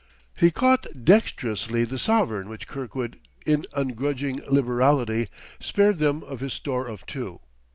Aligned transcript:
He 0.35 0.49
caught 0.49 0.87
dextrously 1.05 1.83
the 1.83 1.99
sovereign 1.99 2.49
which 2.49 2.67
Kirkwood, 2.67 3.19
in 3.45 3.67
ungrudging 3.75 4.41
liberality, 4.49 5.27
spared 5.59 5.99
them 5.99 6.23
of 6.23 6.39
his 6.39 6.53
store 6.53 6.87
of 6.87 7.05
two. 7.05 7.39